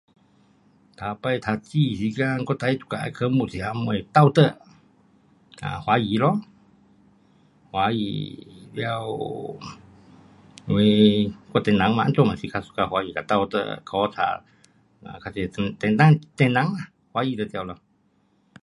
[0.97, 3.93] 头次读书时间，我最 suka 的科目是什么？
[4.11, 4.57] 道德
[5.61, 6.41] um 华语咯。
[7.69, 7.99] 华语，
[8.73, 8.81] 了，
[10.67, 14.15] 因为我唐人嘛，怎样嘛是较 suka 华语跟道德，考书，um
[15.23, 15.95] 较多唐人，
[16.35, 16.61] 唐人，
[17.11, 17.77] 华语就对了。